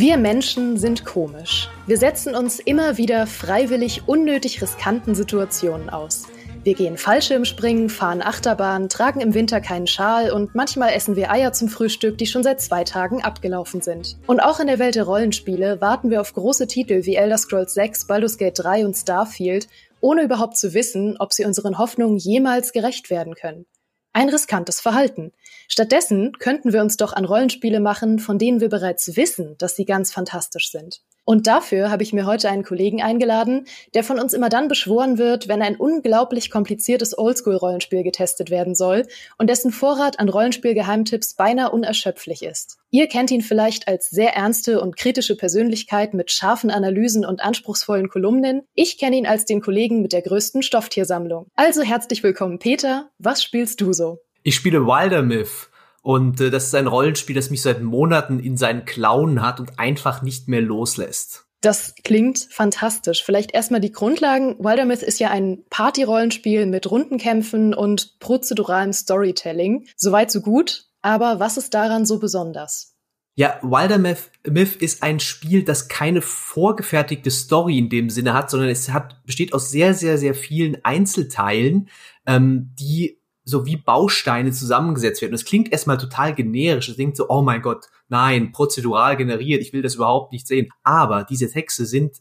Wir 0.00 0.16
Menschen 0.16 0.78
sind 0.78 1.04
komisch. 1.04 1.68
Wir 1.86 1.98
setzen 1.98 2.34
uns 2.34 2.58
immer 2.58 2.96
wieder 2.96 3.26
freiwillig 3.26 4.08
unnötig 4.08 4.62
riskanten 4.62 5.14
Situationen 5.14 5.90
aus. 5.90 6.26
Wir 6.64 6.72
gehen 6.72 6.96
Fallschirmspringen, 6.96 7.90
fahren 7.90 8.22
Achterbahn, 8.22 8.88
tragen 8.88 9.20
im 9.20 9.34
Winter 9.34 9.60
keinen 9.60 9.86
Schal 9.86 10.30
und 10.30 10.54
manchmal 10.54 10.94
essen 10.94 11.16
wir 11.16 11.30
Eier 11.30 11.52
zum 11.52 11.68
Frühstück, 11.68 12.16
die 12.16 12.24
schon 12.24 12.42
seit 12.42 12.62
zwei 12.62 12.82
Tagen 12.82 13.22
abgelaufen 13.22 13.82
sind. 13.82 14.16
Und 14.26 14.40
auch 14.40 14.58
in 14.58 14.68
der 14.68 14.78
Welt 14.78 14.94
der 14.94 15.04
Rollenspiele 15.04 15.82
warten 15.82 16.08
wir 16.08 16.22
auf 16.22 16.32
große 16.32 16.66
Titel 16.66 17.04
wie 17.04 17.16
Elder 17.16 17.36
Scrolls 17.36 17.74
6, 17.74 18.06
Baldur's 18.06 18.38
Gate 18.38 18.58
3 18.58 18.86
und 18.86 18.96
Starfield, 18.96 19.68
ohne 20.00 20.22
überhaupt 20.22 20.56
zu 20.56 20.72
wissen, 20.72 21.16
ob 21.18 21.34
sie 21.34 21.44
unseren 21.44 21.76
Hoffnungen 21.76 22.16
jemals 22.16 22.72
gerecht 22.72 23.10
werden 23.10 23.34
können. 23.34 23.66
Ein 24.12 24.28
riskantes 24.28 24.80
Verhalten. 24.80 25.32
Stattdessen 25.68 26.32
könnten 26.38 26.72
wir 26.72 26.80
uns 26.80 26.96
doch 26.96 27.12
an 27.12 27.24
Rollenspiele 27.24 27.78
machen, 27.78 28.18
von 28.18 28.38
denen 28.38 28.60
wir 28.60 28.68
bereits 28.68 29.16
wissen, 29.16 29.56
dass 29.58 29.76
sie 29.76 29.84
ganz 29.84 30.12
fantastisch 30.12 30.70
sind. 30.70 31.00
Und 31.24 31.46
dafür 31.46 31.90
habe 31.90 32.02
ich 32.02 32.12
mir 32.12 32.26
heute 32.26 32.50
einen 32.50 32.64
Kollegen 32.64 33.02
eingeladen, 33.02 33.66
der 33.94 34.02
von 34.04 34.18
uns 34.18 34.32
immer 34.32 34.48
dann 34.48 34.68
beschworen 34.68 35.18
wird, 35.18 35.48
wenn 35.48 35.62
ein 35.62 35.76
unglaublich 35.76 36.50
kompliziertes 36.50 37.16
Oldschool-Rollenspiel 37.16 38.02
getestet 38.02 38.50
werden 38.50 38.74
soll 38.74 39.06
und 39.38 39.48
dessen 39.48 39.70
Vorrat 39.70 40.18
an 40.18 40.28
Rollenspiel-Geheimtipps 40.28 41.34
beinahe 41.34 41.70
unerschöpflich 41.70 42.42
ist. 42.42 42.78
Ihr 42.90 43.06
kennt 43.06 43.30
ihn 43.30 43.42
vielleicht 43.42 43.86
als 43.86 44.10
sehr 44.10 44.34
ernste 44.34 44.80
und 44.80 44.96
kritische 44.96 45.36
Persönlichkeit 45.36 46.14
mit 46.14 46.32
scharfen 46.32 46.70
Analysen 46.70 47.24
und 47.24 47.40
anspruchsvollen 47.40 48.08
Kolumnen. 48.08 48.62
Ich 48.74 48.98
kenne 48.98 49.16
ihn 49.16 49.26
als 49.26 49.44
den 49.44 49.60
Kollegen 49.60 50.02
mit 50.02 50.12
der 50.12 50.22
größten 50.22 50.62
Stofftiersammlung. 50.62 51.46
Also 51.54 51.82
herzlich 51.82 52.22
willkommen, 52.22 52.58
Peter. 52.58 53.10
Was 53.18 53.42
spielst 53.42 53.80
du 53.80 53.92
so? 53.92 54.18
Ich 54.42 54.56
spiele 54.56 54.84
Wildermyth. 54.84 55.69
Und 56.02 56.40
äh, 56.40 56.50
das 56.50 56.66
ist 56.66 56.74
ein 56.74 56.86
Rollenspiel, 56.86 57.36
das 57.36 57.50
mich 57.50 57.62
seit 57.62 57.82
Monaten 57.82 58.38
in 58.38 58.56
seinen 58.56 58.84
Klauen 58.84 59.42
hat 59.42 59.60
und 59.60 59.78
einfach 59.78 60.22
nicht 60.22 60.48
mehr 60.48 60.62
loslässt. 60.62 61.46
Das 61.60 61.94
klingt 62.04 62.48
fantastisch. 62.50 63.22
Vielleicht 63.22 63.52
erstmal 63.52 63.82
die 63.82 63.92
Grundlagen. 63.92 64.56
Wildermyth 64.58 65.02
ist 65.02 65.20
ja 65.20 65.30
ein 65.30 65.62
Party-Rollenspiel 65.68 66.64
mit 66.64 66.90
Rundenkämpfen 66.90 67.74
und 67.74 68.18
prozeduralem 68.18 68.94
Storytelling. 68.94 69.86
Soweit 69.96 70.30
so 70.30 70.40
gut. 70.40 70.86
Aber 71.02 71.38
was 71.38 71.58
ist 71.58 71.74
daran 71.74 72.06
so 72.06 72.18
besonders? 72.18 72.96
Ja, 73.34 73.58
Wildermyth 73.62 74.30
Myth 74.46 74.76
ist 74.76 75.02
ein 75.02 75.20
Spiel, 75.20 75.64
das 75.64 75.88
keine 75.88 76.20
vorgefertigte 76.20 77.30
Story 77.30 77.78
in 77.78 77.88
dem 77.88 78.10
Sinne 78.10 78.34
hat, 78.34 78.50
sondern 78.50 78.68
es 78.68 78.90
hat, 78.90 79.24
besteht 79.24 79.52
aus 79.52 79.70
sehr, 79.70 79.94
sehr, 79.94 80.18
sehr 80.18 80.34
vielen 80.34 80.84
Einzelteilen, 80.84 81.88
ähm, 82.26 82.74
die 82.78 83.19
so 83.50 83.66
wie 83.66 83.76
Bausteine 83.76 84.52
zusammengesetzt 84.52 85.20
werden. 85.20 85.32
Das 85.32 85.44
klingt 85.44 85.70
erstmal 85.70 85.98
total 85.98 86.34
generisch. 86.34 86.86
Das 86.86 86.96
klingt 86.96 87.16
so, 87.16 87.28
oh 87.28 87.42
mein 87.42 87.62
Gott, 87.62 87.86
nein, 88.08 88.52
prozedural 88.52 89.16
generiert, 89.16 89.60
ich 89.60 89.72
will 89.72 89.82
das 89.82 89.96
überhaupt 89.96 90.32
nicht 90.32 90.46
sehen. 90.46 90.68
Aber 90.82 91.24
diese 91.24 91.50
Texte 91.50 91.84
sind 91.84 92.16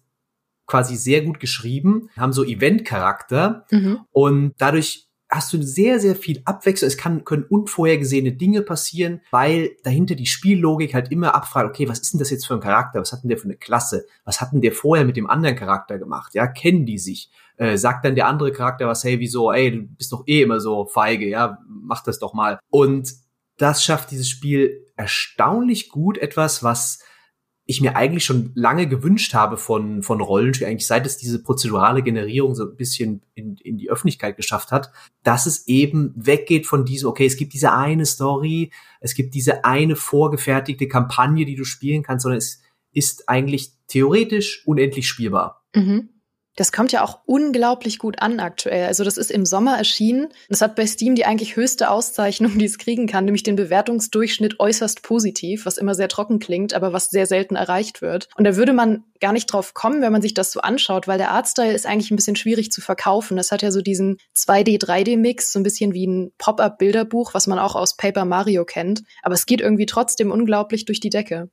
quasi 0.65 0.95
sehr 0.95 1.23
gut 1.23 1.39
geschrieben, 1.39 2.09
haben 2.17 2.33
so 2.33 2.43
Event-Charakter 2.43 3.65
mhm. 3.71 4.01
und 4.11 4.53
dadurch 4.57 5.08
hast 5.29 5.53
du 5.53 5.61
sehr, 5.61 5.99
sehr 5.99 6.15
viel 6.15 6.41
Abwechslung. 6.45 6.87
Es 6.87 6.97
kann, 6.97 7.23
können 7.23 7.43
unvorhergesehene 7.43 8.33
Dinge 8.33 8.63
passieren, 8.63 9.21
weil 9.31 9.71
dahinter 9.83 10.15
die 10.15 10.25
Spiellogik 10.25 10.93
halt 10.93 11.11
immer 11.11 11.35
abfragt, 11.35 11.69
okay, 11.69 11.87
was 11.87 11.99
ist 11.99 12.13
denn 12.13 12.19
das 12.19 12.31
jetzt 12.31 12.47
für 12.47 12.55
ein 12.55 12.59
Charakter? 12.59 12.99
Was 12.99 13.11
hat 13.13 13.23
denn 13.23 13.29
der 13.29 13.37
für 13.37 13.45
eine 13.45 13.55
Klasse? 13.55 14.05
Was 14.25 14.41
hat 14.41 14.51
denn 14.53 14.61
der 14.61 14.71
vorher 14.71 15.05
mit 15.05 15.17
dem 15.17 15.29
anderen 15.29 15.55
Charakter 15.55 15.99
gemacht? 15.99 16.33
Ja, 16.33 16.47
kennen 16.47 16.85
die 16.85 16.97
sich? 16.97 17.29
Äh, 17.57 17.77
sagt 17.77 18.05
dann 18.05 18.15
der 18.15 18.27
andere 18.27 18.51
Charakter 18.51 18.87
was, 18.87 19.03
hey, 19.03 19.19
wieso, 19.19 19.51
ey, 19.51 19.71
du 19.71 19.81
bist 19.95 20.11
doch 20.11 20.23
eh 20.25 20.41
immer 20.41 20.59
so 20.59 20.85
feige, 20.85 21.27
ja, 21.27 21.59
mach 21.67 22.03
das 22.03 22.17
doch 22.17 22.33
mal. 22.33 22.59
Und 22.69 23.13
das 23.57 23.83
schafft 23.83 24.11
dieses 24.11 24.29
Spiel 24.29 24.87
erstaunlich 24.95 25.89
gut, 25.89 26.17
etwas, 26.17 26.63
was 26.63 26.99
ich 27.69 27.81
mir 27.81 27.95
eigentlich 27.95 28.25
schon 28.25 28.51
lange 28.55 28.87
gewünscht 28.87 29.35
habe 29.35 29.55
von, 29.55 30.01
von 30.01 30.21
Rollenspielen, 30.21 30.71
eigentlich 30.71 30.87
seit 30.87 31.05
es 31.05 31.17
diese 31.17 31.43
prozedurale 31.43 32.01
Generierung 32.01 32.55
so 32.55 32.63
ein 32.63 32.75
bisschen 32.75 33.21
in, 33.35 33.57
in 33.57 33.77
die 33.77 33.91
Öffentlichkeit 33.91 34.37
geschafft 34.37 34.71
hat, 34.71 34.91
dass 35.21 35.45
es 35.45 35.67
eben 35.67 36.11
weggeht 36.15 36.65
von 36.65 36.83
diesem, 36.83 37.09
okay, 37.09 37.27
es 37.27 37.37
gibt 37.37 37.53
diese 37.53 37.71
eine 37.71 38.07
Story, 38.07 38.71
es 39.01 39.13
gibt 39.13 39.35
diese 39.35 39.65
eine 39.65 39.95
vorgefertigte 39.95 40.87
Kampagne, 40.87 41.45
die 41.45 41.55
du 41.55 41.63
spielen 41.63 42.01
kannst, 42.01 42.23
sondern 42.23 42.39
es 42.39 42.59
ist 42.91 43.29
eigentlich 43.29 43.73
theoretisch 43.87 44.63
unendlich 44.65 45.07
spielbar. 45.07 45.63
Mhm. 45.75 46.09
Das 46.59 46.73
kommt 46.73 46.91
ja 46.91 47.05
auch 47.05 47.19
unglaublich 47.25 47.99
gut 47.99 48.21
an 48.21 48.41
aktuell. 48.41 48.85
Also 48.85 49.05
das 49.05 49.15
ist 49.15 49.31
im 49.31 49.45
Sommer 49.45 49.77
erschienen. 49.77 50.27
Das 50.49 50.59
hat 50.59 50.75
bei 50.75 50.85
Steam 50.85 51.15
die 51.15 51.23
eigentlich 51.23 51.55
höchste 51.55 51.89
Auszeichnung, 51.89 52.57
die 52.59 52.65
es 52.65 52.77
kriegen 52.77 53.07
kann, 53.07 53.23
nämlich 53.23 53.43
den 53.43 53.55
Bewertungsdurchschnitt 53.55 54.59
äußerst 54.59 55.01
positiv, 55.01 55.65
was 55.65 55.77
immer 55.77 55.95
sehr 55.95 56.09
trocken 56.09 56.39
klingt, 56.39 56.73
aber 56.73 56.91
was 56.91 57.11
sehr 57.11 57.27
selten 57.27 57.55
erreicht 57.55 58.01
wird. 58.01 58.27
Und 58.35 58.43
da 58.43 58.57
würde 58.57 58.73
man 58.73 59.05
gar 59.21 59.31
nicht 59.31 59.45
drauf 59.45 59.73
kommen, 59.73 60.01
wenn 60.01 60.11
man 60.11 60.21
sich 60.21 60.33
das 60.33 60.51
so 60.51 60.59
anschaut, 60.59 61.07
weil 61.07 61.17
der 61.17 61.31
Artstyle 61.31 61.71
ist 61.71 61.85
eigentlich 61.85 62.11
ein 62.11 62.17
bisschen 62.17 62.35
schwierig 62.35 62.73
zu 62.73 62.81
verkaufen. 62.81 63.37
Das 63.37 63.53
hat 63.53 63.61
ja 63.61 63.71
so 63.71 63.81
diesen 63.81 64.17
2D, 64.35 64.83
3D-Mix, 64.83 65.53
so 65.53 65.59
ein 65.59 65.63
bisschen 65.63 65.93
wie 65.93 66.07
ein 66.07 66.33
Pop-up-Bilderbuch, 66.39 67.33
was 67.33 67.47
man 67.47 67.57
auch 67.57 67.75
aus 67.75 67.95
Paper 67.95 68.25
Mario 68.25 68.65
kennt. 68.65 69.03
Aber 69.21 69.35
es 69.35 69.45
geht 69.45 69.61
irgendwie 69.61 69.85
trotzdem 69.85 70.29
unglaublich 70.29 70.83
durch 70.83 70.99
die 70.99 71.09
Decke. 71.09 71.49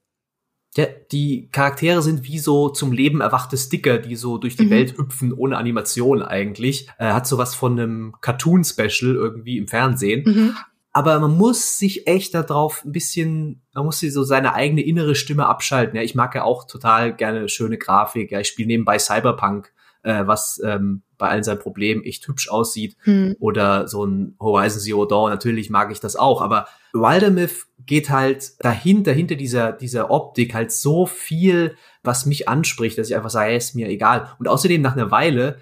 Ja, 0.76 0.86
die 1.10 1.48
Charaktere 1.52 2.02
sind 2.02 2.24
wie 2.24 2.38
so 2.38 2.68
zum 2.68 2.92
Leben 2.92 3.22
erwachte 3.22 3.56
Sticker, 3.56 3.98
die 3.98 4.14
so 4.14 4.36
durch 4.36 4.56
die 4.56 4.66
mhm. 4.66 4.70
Welt 4.70 4.98
hüpfen, 4.98 5.32
ohne 5.32 5.56
Animation 5.56 6.22
eigentlich. 6.22 6.88
Äh, 6.98 7.12
hat 7.12 7.26
sowas 7.26 7.54
von 7.54 7.72
einem 7.72 8.14
Cartoon-Special 8.20 9.14
irgendwie 9.14 9.56
im 9.56 9.68
Fernsehen. 9.68 10.24
Mhm. 10.26 10.56
Aber 10.92 11.18
man 11.20 11.36
muss 11.36 11.78
sich 11.78 12.06
echt 12.06 12.34
darauf 12.34 12.82
ein 12.84 12.92
bisschen, 12.92 13.62
man 13.74 13.84
muss 13.84 14.00
sich 14.00 14.12
so 14.12 14.22
seine 14.22 14.54
eigene 14.54 14.82
innere 14.82 15.14
Stimme 15.14 15.46
abschalten. 15.46 15.96
Ja, 15.96 16.02
ich 16.02 16.14
mag 16.14 16.34
ja 16.34 16.44
auch 16.44 16.66
total 16.66 17.14
gerne 17.14 17.48
schöne 17.48 17.78
Grafik. 17.78 18.30
Ja, 18.30 18.40
ich 18.40 18.48
spiele 18.48 18.68
nebenbei 18.68 18.98
Cyberpunk, 18.98 19.72
äh, 20.02 20.26
was 20.26 20.60
ähm, 20.64 21.02
bei 21.18 21.28
allen 21.28 21.42
seinen 21.42 21.58
Problemen 21.58 22.02
echt 22.02 22.26
hübsch 22.28 22.48
aussieht. 22.48 22.96
Mhm. 23.04 23.36
Oder 23.40 23.88
so 23.88 24.04
ein 24.04 24.36
Horizon 24.40 24.80
Zero 24.80 25.04
Dawn, 25.04 25.30
natürlich 25.30 25.68
mag 25.68 25.92
ich 25.92 26.00
das 26.00 26.16
auch. 26.16 26.40
Aber 26.40 26.66
Wildermyth 26.92 27.66
geht 27.86 28.10
halt 28.10 28.52
dahinter, 28.64 29.12
hinter 29.12 29.36
dieser, 29.36 29.72
dieser 29.72 30.10
Optik 30.10 30.54
halt 30.54 30.72
so 30.72 31.06
viel, 31.06 31.76
was 32.02 32.26
mich 32.26 32.48
anspricht, 32.48 32.98
dass 32.98 33.08
ich 33.08 33.16
einfach 33.16 33.30
sage, 33.30 33.50
hey, 33.50 33.56
ist 33.56 33.74
mir 33.74 33.88
egal. 33.88 34.30
Und 34.38 34.48
außerdem 34.48 34.82
nach 34.82 34.96
einer 34.96 35.10
Weile 35.10 35.58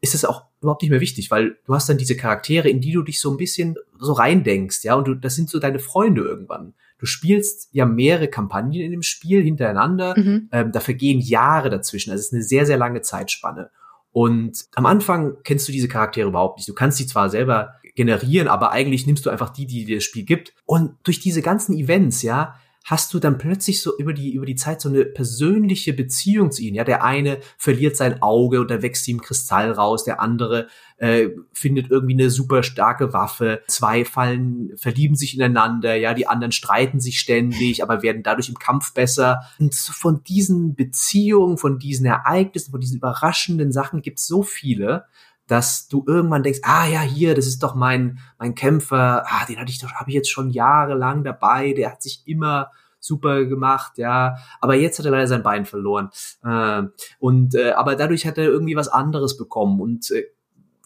ist 0.00 0.14
es 0.14 0.24
auch 0.24 0.44
überhaupt 0.60 0.82
nicht 0.82 0.90
mehr 0.90 1.00
wichtig, 1.00 1.30
weil 1.30 1.58
du 1.64 1.74
hast 1.74 1.88
dann 1.88 1.98
diese 1.98 2.16
Charaktere, 2.16 2.68
in 2.68 2.80
die 2.80 2.92
du 2.92 3.02
dich 3.02 3.20
so 3.20 3.30
ein 3.30 3.36
bisschen 3.36 3.76
so 3.98 4.12
reindenkst, 4.12 4.84
ja, 4.84 4.94
und 4.94 5.06
du, 5.08 5.14
das 5.14 5.34
sind 5.34 5.48
so 5.48 5.58
deine 5.58 5.78
Freunde 5.78 6.22
irgendwann. 6.22 6.74
Du 6.98 7.06
spielst 7.06 7.68
ja 7.72 7.84
mehrere 7.84 8.28
Kampagnen 8.28 8.80
in 8.80 8.90
dem 8.90 9.02
Spiel 9.02 9.42
hintereinander, 9.42 10.14
mhm. 10.16 10.48
ähm, 10.52 10.72
da 10.72 10.80
vergehen 10.80 11.20
Jahre 11.20 11.70
dazwischen, 11.70 12.10
also 12.10 12.20
es 12.20 12.26
ist 12.26 12.32
eine 12.32 12.42
sehr, 12.42 12.66
sehr 12.66 12.78
lange 12.78 13.02
Zeitspanne. 13.02 13.70
Und 14.12 14.66
am 14.74 14.86
Anfang 14.86 15.36
kennst 15.44 15.68
du 15.68 15.72
diese 15.72 15.88
Charaktere 15.88 16.28
überhaupt 16.28 16.56
nicht. 16.56 16.68
Du 16.68 16.72
kannst 16.72 16.96
sie 16.96 17.06
zwar 17.06 17.28
selber 17.28 17.74
generieren, 17.96 18.46
aber 18.46 18.70
eigentlich 18.70 19.06
nimmst 19.06 19.26
du 19.26 19.30
einfach 19.30 19.50
die, 19.50 19.66
die 19.66 19.84
dir 19.84 19.96
das 19.96 20.04
Spiel 20.04 20.24
gibt. 20.24 20.52
Und 20.64 20.94
durch 21.02 21.18
diese 21.18 21.42
ganzen 21.42 21.76
Events, 21.76 22.22
ja, 22.22 22.54
hast 22.86 23.12
du 23.12 23.18
dann 23.18 23.36
plötzlich 23.36 23.82
so 23.82 23.98
über 23.98 24.12
die, 24.12 24.32
über 24.32 24.46
die 24.46 24.54
Zeit 24.54 24.80
so 24.80 24.88
eine 24.88 25.04
persönliche 25.04 25.92
Beziehung 25.92 26.52
zu 26.52 26.62
ihnen. 26.62 26.76
Ja, 26.76 26.84
der 26.84 27.02
eine 27.02 27.38
verliert 27.58 27.96
sein 27.96 28.22
Auge 28.22 28.60
und 28.60 28.70
da 28.70 28.80
wächst 28.80 29.08
ihm 29.08 29.20
Kristall 29.20 29.72
raus, 29.72 30.04
der 30.04 30.20
andere 30.20 30.68
äh, 30.98 31.30
findet 31.52 31.90
irgendwie 31.90 32.14
eine 32.14 32.30
super 32.30 32.62
starke 32.62 33.12
Waffe, 33.12 33.60
zwei 33.66 34.04
fallen, 34.04 34.70
verlieben 34.76 35.16
sich 35.16 35.34
ineinander, 35.34 35.96
ja, 35.96 36.14
die 36.14 36.28
anderen 36.28 36.52
streiten 36.52 37.00
sich 37.00 37.18
ständig, 37.18 37.82
aber 37.82 38.02
werden 38.04 38.22
dadurch 38.22 38.48
im 38.48 38.58
Kampf 38.58 38.94
besser. 38.94 39.40
Und 39.58 39.74
von 39.74 40.22
diesen 40.22 40.76
Beziehungen, 40.76 41.58
von 41.58 41.80
diesen 41.80 42.06
Ereignissen, 42.06 42.70
von 42.70 42.80
diesen 42.80 42.98
überraschenden 42.98 43.72
Sachen 43.72 44.00
gibt's 44.00 44.28
so 44.28 44.44
viele, 44.44 45.06
dass 45.46 45.88
du 45.88 46.04
irgendwann 46.06 46.42
denkst, 46.42 46.60
ah 46.62 46.86
ja, 46.86 47.00
hier, 47.00 47.34
das 47.34 47.46
ist 47.46 47.62
doch 47.62 47.74
mein 47.74 48.18
mein 48.38 48.54
Kämpfer, 48.54 49.24
ah, 49.26 49.46
den 49.46 49.58
hatte 49.58 49.70
ich 49.70 49.80
doch, 49.80 49.92
habe 49.92 50.10
ich 50.10 50.14
jetzt 50.14 50.30
schon 50.30 50.50
jahrelang 50.50 51.24
dabei, 51.24 51.72
der 51.72 51.92
hat 51.92 52.02
sich 52.02 52.22
immer 52.26 52.70
super 53.06 53.44
gemacht, 53.44 53.98
ja, 53.98 54.36
aber 54.60 54.74
jetzt 54.74 54.98
hat 54.98 55.06
er 55.06 55.12
leider 55.12 55.28
sein 55.28 55.42
Bein 55.42 55.64
verloren. 55.64 56.10
Äh, 56.44 56.82
und 57.18 57.54
äh, 57.54 57.72
aber 57.72 57.96
dadurch 57.96 58.26
hat 58.26 58.38
er 58.38 58.44
irgendwie 58.44 58.76
was 58.76 58.88
anderes 58.88 59.36
bekommen. 59.36 59.80
Und 59.80 60.10
äh, 60.10 60.24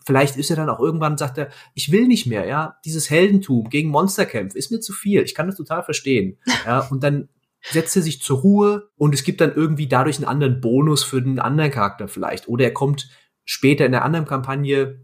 vielleicht 0.05 0.37
ist 0.37 0.51
er 0.51 0.57
dann 0.57 0.69
auch 0.69 0.81
irgendwann 0.81 1.17
sagt 1.17 1.39
er, 1.39 1.49
ich 1.75 1.91
will 1.91 2.07
nicht 2.07 2.27
mehr, 2.27 2.47
ja, 2.47 2.77
dieses 2.85 3.11
Heldentum 3.11 3.71
gegen 3.71 3.91
Monsterkämpfe 3.91 4.59
ist 4.59 4.71
mir 4.71 4.81
zu 4.81 4.93
viel, 4.93 5.23
ich 5.23 5.35
kann 5.35 5.47
das 5.47 5.57
total 5.57 5.83
verstehen, 5.83 6.39
ja, 6.67 6.81
und 6.91 7.03
dann 7.03 7.29
setzt 7.63 7.95
er 7.97 8.03
sich 8.03 8.23
zur 8.23 8.41
Ruhe 8.41 8.89
und 8.97 9.15
es 9.15 9.23
gibt 9.23 9.41
dann 9.41 9.55
irgendwie 9.55 9.87
dadurch 9.87 10.17
einen 10.17 10.27
anderen 10.27 10.61
Bonus 10.61 11.05
für 11.05 11.21
den 11.21 11.39
anderen 11.39 11.71
Charakter 11.71 12.09
vielleicht. 12.09 12.49
Oder 12.49 12.65
er 12.65 12.73
kommt 12.73 13.11
später 13.45 13.87
in 13.87 13.93
der 13.93 14.05
anderen 14.05 14.27
Kampagne 14.27 15.01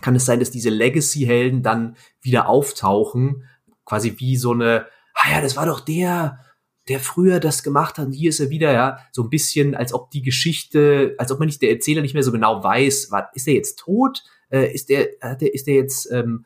kann 0.00 0.16
es 0.16 0.24
sein, 0.24 0.40
dass 0.40 0.50
diese 0.50 0.70
Legacy-Helden 0.70 1.62
dann 1.62 1.96
wieder 2.20 2.48
auftauchen, 2.48 3.44
quasi 3.84 4.14
wie 4.18 4.36
so 4.36 4.52
eine, 4.52 4.86
ah 5.14 5.30
ja, 5.32 5.40
das 5.40 5.56
war 5.56 5.66
doch 5.66 5.80
der, 5.80 6.40
der 6.88 7.00
früher 7.00 7.40
das 7.40 7.62
gemacht 7.62 7.98
hat, 7.98 8.06
und 8.06 8.12
hier 8.12 8.30
ist 8.30 8.40
er 8.40 8.50
wieder, 8.50 8.72
ja, 8.72 8.98
so 9.12 9.22
ein 9.22 9.30
bisschen, 9.30 9.74
als 9.74 9.94
ob 9.94 10.10
die 10.10 10.22
Geschichte, 10.22 11.14
als 11.18 11.32
ob 11.32 11.38
man 11.38 11.46
nicht 11.46 11.62
der 11.62 11.70
Erzähler 11.70 12.02
nicht 12.02 12.14
mehr 12.14 12.22
so 12.22 12.32
genau 12.32 12.62
weiß, 12.62 13.10
war, 13.10 13.30
ist 13.34 13.48
er 13.48 13.54
jetzt 13.54 13.78
tot, 13.78 14.22
äh, 14.50 14.72
ist 14.72 14.88
der, 14.88 15.22
ist 15.40 15.66
der 15.66 15.74
jetzt 15.74 16.10
ähm, 16.10 16.44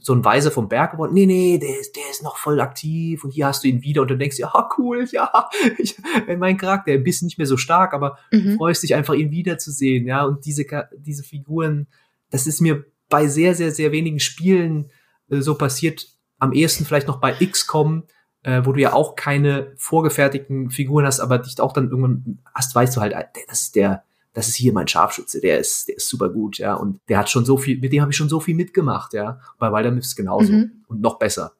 so 0.00 0.14
ein 0.14 0.24
Weiser 0.24 0.50
vom 0.50 0.68
Berg 0.68 0.92
geworden. 0.92 1.14
Nee, 1.14 1.26
nee, 1.26 1.58
der 1.58 1.78
ist, 1.78 1.96
der 1.96 2.10
ist 2.10 2.22
noch 2.22 2.36
voll 2.36 2.60
aktiv 2.60 3.24
und 3.24 3.30
hier 3.30 3.46
hast 3.46 3.64
du 3.64 3.68
ihn 3.68 3.82
wieder 3.82 4.02
und 4.02 4.08
du 4.08 4.16
denkst, 4.16 4.38
ja, 4.38 4.68
cool, 4.78 5.06
ja, 5.10 5.48
ich, 5.78 5.96
mein 6.38 6.56
Charakter, 6.56 6.92
ein 6.92 7.04
bisschen 7.04 7.26
nicht 7.26 7.38
mehr 7.38 7.46
so 7.46 7.56
stark, 7.56 7.94
aber 7.94 8.18
mhm. 8.32 8.56
freust 8.56 8.82
dich 8.82 8.94
einfach, 8.94 9.14
ihn 9.14 9.30
wiederzusehen, 9.30 10.06
ja, 10.06 10.24
und 10.24 10.44
diese, 10.44 10.64
diese 10.96 11.22
Figuren, 11.22 11.86
das 12.30 12.46
ist 12.46 12.60
mir 12.60 12.84
bei 13.08 13.26
sehr, 13.26 13.54
sehr, 13.54 13.70
sehr 13.70 13.92
wenigen 13.92 14.20
Spielen 14.20 14.90
äh, 15.30 15.40
so 15.40 15.54
passiert, 15.54 16.06
am 16.38 16.52
ehesten 16.52 16.84
vielleicht 16.84 17.08
noch 17.08 17.20
bei 17.20 17.32
XCOM, 17.32 18.04
äh, 18.42 18.62
wo 18.64 18.72
du 18.72 18.80
ja 18.80 18.92
auch 18.92 19.16
keine 19.16 19.72
vorgefertigten 19.76 20.70
Figuren 20.70 21.04
hast, 21.04 21.20
aber 21.20 21.38
dich 21.38 21.60
auch 21.60 21.72
dann 21.72 21.90
irgendwann 21.90 22.38
hast, 22.54 22.74
weißt 22.74 22.96
du 22.96 23.00
halt, 23.00 23.14
das 23.48 23.62
ist 23.62 23.76
der, 23.76 24.04
das 24.38 24.48
ist 24.48 24.54
hier 24.54 24.72
mein 24.72 24.86
Scharfschütze, 24.86 25.40
der 25.40 25.58
ist, 25.58 25.88
der 25.88 25.96
ist 25.96 26.08
super 26.08 26.28
gut, 26.28 26.58
ja, 26.58 26.74
und 26.74 27.00
der 27.08 27.18
hat 27.18 27.28
schon 27.28 27.44
so 27.44 27.56
viel, 27.56 27.78
mit 27.78 27.92
dem 27.92 28.00
habe 28.00 28.12
ich 28.12 28.16
schon 28.16 28.28
so 28.28 28.38
viel 28.38 28.54
mitgemacht, 28.54 29.12
ja. 29.12 29.40
Bei 29.58 29.72
Wilder 29.72 29.94
ist 29.96 30.14
genauso 30.14 30.52
mhm. 30.52 30.84
und 30.86 31.00
noch 31.00 31.18
besser. 31.18 31.54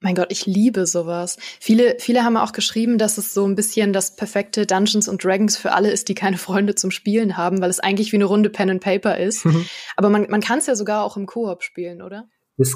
Mein 0.00 0.16
Gott, 0.16 0.28
ich 0.30 0.44
liebe 0.44 0.86
sowas. 0.86 1.36
Viele, 1.60 1.96
viele 2.00 2.24
haben 2.24 2.36
auch 2.36 2.52
geschrieben, 2.52 2.98
dass 2.98 3.16
es 3.16 3.32
so 3.32 3.46
ein 3.46 3.54
bisschen 3.54 3.92
das 3.92 4.16
perfekte 4.16 4.66
Dungeons 4.66 5.08
and 5.08 5.22
Dragons 5.22 5.56
für 5.56 5.72
alle 5.72 5.90
ist, 5.92 6.08
die 6.08 6.14
keine 6.14 6.38
Freunde 6.38 6.74
zum 6.74 6.90
Spielen 6.90 7.36
haben, 7.36 7.60
weil 7.60 7.70
es 7.70 7.80
eigentlich 7.80 8.10
wie 8.10 8.16
eine 8.16 8.24
Runde 8.24 8.50
Pen 8.50 8.70
and 8.70 8.82
Paper 8.82 9.18
ist. 9.18 9.44
Mhm. 9.44 9.66
Aber 9.96 10.10
man, 10.10 10.26
man 10.30 10.40
kann 10.40 10.58
es 10.58 10.66
ja 10.66 10.74
sogar 10.74 11.04
auch 11.04 11.16
im 11.16 11.26
Koop 11.26 11.62
spielen, 11.62 12.02
oder? 12.02 12.28
Das 12.56 12.74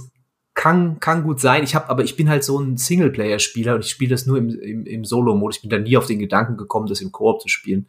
kann, 0.53 1.01
kann 1.01 1.25
gut 1.25 1.41
sein. 1.41 1.65
Ich 1.65 1.75
habe, 1.75 1.89
aber 1.89 2.05
ich 2.05 2.15
bin 2.15 2.29
halt 2.29 2.45
so 2.45 2.61
ein 2.61 2.77
Singleplayer-Spieler 2.77 3.75
und 3.75 3.85
ich 3.85 3.91
spiele 3.91 4.11
das 4.11 4.25
nur 4.25 4.39
im, 4.39 4.51
im, 4.51 4.87
im 4.87 5.05
Solo-Modus. 5.05 5.57
Ich 5.57 5.63
bin 5.63 5.71
da 5.71 5.79
nie 5.79 5.97
auf 5.97 6.07
den 6.07 6.21
Gedanken 6.21 6.57
gekommen, 6.57 6.87
das 6.87 7.01
im 7.01 7.11
Koop 7.11 7.41
zu 7.41 7.49
spielen 7.49 7.89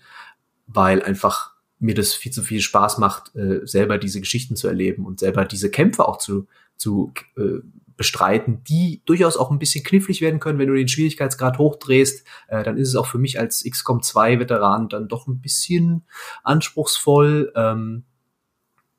weil 0.67 1.01
einfach 1.01 1.55
mir 1.79 1.93
das 1.93 2.13
viel 2.13 2.31
zu 2.31 2.41
viel 2.41 2.61
Spaß 2.61 2.97
macht, 2.97 3.35
äh, 3.35 3.65
selber 3.65 3.97
diese 3.97 4.19
Geschichten 4.19 4.55
zu 4.55 4.67
erleben 4.67 5.05
und 5.05 5.19
selber 5.19 5.45
diese 5.45 5.69
Kämpfe 5.69 6.07
auch 6.07 6.17
zu, 6.17 6.47
zu 6.77 7.13
äh, 7.37 7.59
bestreiten, 7.97 8.63
die 8.63 9.01
durchaus 9.05 9.37
auch 9.37 9.51
ein 9.51 9.59
bisschen 9.59 9.83
knifflig 9.83 10.21
werden 10.21 10.39
können, 10.39 10.59
wenn 10.59 10.67
du 10.67 10.75
den 10.75 10.87
Schwierigkeitsgrad 10.87 11.57
hochdrehst, 11.57 12.25
äh, 12.47 12.63
dann 12.63 12.77
ist 12.77 12.89
es 12.89 12.95
auch 12.95 13.05
für 13.07 13.17
mich 13.17 13.39
als 13.39 13.63
XCOM 13.63 14.01
2 14.01 14.39
Veteran 14.39 14.89
dann 14.89 15.07
doch 15.07 15.27
ein 15.27 15.39
bisschen 15.39 16.03
anspruchsvoll, 16.43 17.53
ähm, 17.55 18.03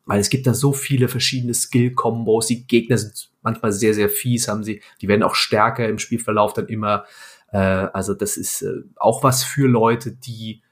weil 0.06 0.20
es 0.20 0.30
gibt 0.30 0.46
da 0.46 0.54
so 0.54 0.72
viele 0.72 1.08
verschiedene 1.08 1.52
Skill-Kombos, 1.52 2.46
die 2.46 2.66
Gegner 2.66 2.96
sind 2.96 3.30
manchmal 3.42 3.72
sehr, 3.72 3.92
sehr 3.92 4.08
fies, 4.08 4.48
haben 4.48 4.64
sie, 4.64 4.80
die 5.02 5.08
werden 5.08 5.22
auch 5.22 5.34
stärker 5.34 5.88
im 5.88 5.98
Spielverlauf 5.98 6.52
dann 6.52 6.68
immer, 6.68 7.04
äh, 7.52 7.58
also 7.58 8.14
das 8.14 8.36
ist 8.36 8.62
äh, 8.62 8.82
auch 8.96 9.22
was 9.22 9.44
für 9.44 9.68
Leute, 9.68 10.12
die 10.12 10.62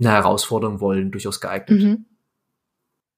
eine 0.00 0.10
Herausforderung 0.10 0.80
wollen, 0.80 1.10
durchaus 1.10 1.40
geeignet. 1.40 1.80
Mhm. 1.80 2.06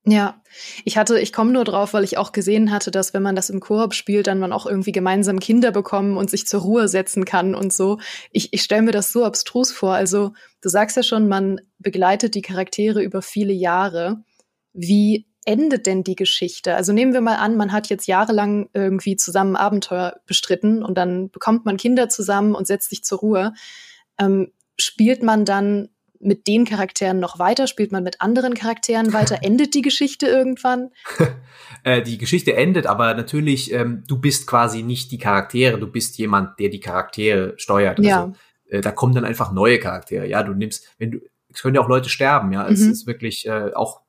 Ja, 0.04 0.42
ich 0.84 0.96
hatte, 0.96 1.20
ich 1.20 1.32
komme 1.32 1.52
nur 1.52 1.62
drauf, 1.62 1.94
weil 1.94 2.02
ich 2.02 2.18
auch 2.18 2.32
gesehen 2.32 2.72
hatte, 2.72 2.90
dass 2.90 3.14
wenn 3.14 3.22
man 3.22 3.36
das 3.36 3.50
im 3.50 3.60
Koop 3.60 3.94
spielt, 3.94 4.26
dann 4.26 4.40
man 4.40 4.52
auch 4.52 4.66
irgendwie 4.66 4.90
gemeinsam 4.90 5.38
Kinder 5.38 5.70
bekommen 5.70 6.16
und 6.16 6.28
sich 6.28 6.44
zur 6.48 6.62
Ruhe 6.62 6.88
setzen 6.88 7.24
kann 7.24 7.54
und 7.54 7.72
so. 7.72 7.98
Ich, 8.32 8.52
ich 8.52 8.62
stelle 8.62 8.82
mir 8.82 8.90
das 8.90 9.12
so 9.12 9.24
abstrus 9.24 9.70
vor. 9.70 9.94
Also 9.94 10.32
du 10.60 10.68
sagst 10.68 10.96
ja 10.96 11.04
schon, 11.04 11.28
man 11.28 11.60
begleitet 11.78 12.34
die 12.34 12.42
Charaktere 12.42 13.00
über 13.00 13.22
viele 13.22 13.52
Jahre. 13.52 14.24
Wie 14.72 15.28
endet 15.44 15.86
denn 15.86 16.02
die 16.02 16.16
Geschichte? 16.16 16.74
Also 16.74 16.92
nehmen 16.92 17.12
wir 17.12 17.20
mal 17.20 17.36
an, 17.36 17.56
man 17.56 17.70
hat 17.70 17.88
jetzt 17.88 18.08
jahrelang 18.08 18.70
irgendwie 18.74 19.14
zusammen 19.14 19.54
Abenteuer 19.54 20.16
bestritten 20.26 20.82
und 20.82 20.98
dann 20.98 21.30
bekommt 21.30 21.64
man 21.64 21.76
Kinder 21.76 22.08
zusammen 22.08 22.56
und 22.56 22.66
setzt 22.66 22.90
sich 22.90 23.04
zur 23.04 23.20
Ruhe. 23.20 23.54
Ähm, 24.18 24.50
spielt 24.76 25.22
man 25.22 25.44
dann 25.44 25.90
mit 26.22 26.46
den 26.46 26.64
Charakteren 26.64 27.20
noch 27.20 27.38
weiter? 27.38 27.66
Spielt 27.66 27.92
man 27.92 28.02
mit 28.02 28.20
anderen 28.20 28.54
Charakteren 28.54 29.12
weiter? 29.12 29.38
Endet 29.42 29.74
die 29.74 29.82
Geschichte 29.82 30.26
irgendwann? 30.26 30.90
äh, 31.84 32.02
die 32.02 32.18
Geschichte 32.18 32.54
endet, 32.54 32.86
aber 32.86 33.14
natürlich, 33.14 33.72
ähm, 33.72 34.04
du 34.06 34.18
bist 34.18 34.46
quasi 34.46 34.82
nicht 34.82 35.10
die 35.10 35.18
Charaktere, 35.18 35.78
du 35.78 35.86
bist 35.86 36.18
jemand, 36.18 36.58
der 36.58 36.68
die 36.68 36.80
Charaktere 36.80 37.54
steuert. 37.56 37.98
Also, 37.98 38.08
ja. 38.08 38.32
äh, 38.68 38.80
da 38.80 38.92
kommen 38.92 39.14
dann 39.14 39.24
einfach 39.24 39.52
neue 39.52 39.78
Charaktere. 39.78 40.26
Ja, 40.26 40.42
du 40.42 40.54
nimmst, 40.54 40.88
wenn 40.98 41.10
du, 41.12 41.18
es 41.52 41.62
können 41.62 41.74
ja 41.74 41.82
auch 41.82 41.88
Leute 41.88 42.08
sterben, 42.08 42.52
ja. 42.52 42.66
Es 42.68 42.80
mhm. 42.80 42.92
ist 42.92 43.06
wirklich 43.06 43.46
äh, 43.46 43.72
auch 43.74 44.00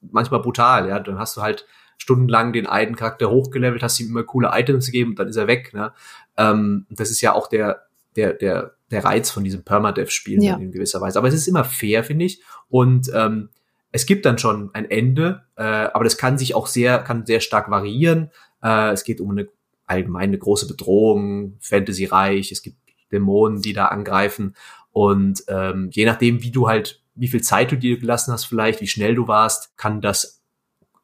manchmal 0.00 0.40
brutal, 0.40 0.88
ja. 0.88 1.00
Dann 1.00 1.18
hast 1.18 1.36
du 1.36 1.42
halt 1.42 1.66
stundenlang 2.02 2.52
den 2.52 2.66
einen 2.66 2.96
Charakter 2.96 3.30
hochgelevelt, 3.30 3.82
hast 3.82 4.00
ihm 4.00 4.08
immer 4.08 4.24
coole 4.24 4.50
Items 4.52 4.86
gegeben 4.86 5.10
und 5.10 5.18
dann 5.18 5.28
ist 5.28 5.36
er 5.36 5.46
weg. 5.46 5.72
Ne? 5.72 5.92
Ähm, 6.36 6.86
das 6.90 7.10
ist 7.10 7.20
ja 7.20 7.32
auch 7.32 7.46
der, 7.46 7.86
der, 8.16 8.34
der 8.34 8.74
der 8.92 9.04
Reiz 9.04 9.30
von 9.30 9.42
diesem 9.42 9.64
Permadeath-Spielen 9.64 10.42
ja. 10.42 10.56
in 10.56 10.70
gewisser 10.70 11.00
Weise. 11.00 11.18
Aber 11.18 11.26
es 11.26 11.34
ist 11.34 11.48
immer 11.48 11.64
fair, 11.64 12.04
finde 12.04 12.26
ich. 12.26 12.42
Und 12.68 13.10
ähm, 13.14 13.48
es 13.90 14.06
gibt 14.06 14.24
dann 14.26 14.38
schon 14.38 14.70
ein 14.74 14.88
Ende, 14.90 15.42
äh, 15.56 15.62
aber 15.62 16.04
das 16.04 16.16
kann 16.16 16.38
sich 16.38 16.54
auch 16.54 16.66
sehr, 16.66 16.98
kann 16.98 17.26
sehr 17.26 17.40
stark 17.40 17.70
variieren. 17.70 18.30
Äh, 18.62 18.92
es 18.92 19.04
geht 19.04 19.20
um 19.20 19.30
eine 19.30 19.48
allgemeine 19.86 20.38
große 20.38 20.68
Bedrohung, 20.68 21.56
Fantasy-reich, 21.60 22.52
es 22.52 22.62
gibt 22.62 22.76
Dämonen, 23.10 23.60
die 23.60 23.72
da 23.72 23.86
angreifen. 23.86 24.54
Und 24.92 25.42
ähm, 25.48 25.88
je 25.90 26.06
nachdem, 26.06 26.42
wie 26.42 26.50
du 26.50 26.68
halt, 26.68 27.02
wie 27.14 27.28
viel 27.28 27.42
Zeit 27.42 27.72
du 27.72 27.76
dir 27.76 27.98
gelassen 27.98 28.32
hast, 28.32 28.44
vielleicht, 28.44 28.80
wie 28.80 28.86
schnell 28.86 29.14
du 29.14 29.26
warst, 29.26 29.76
kann 29.76 30.00
das 30.00 30.42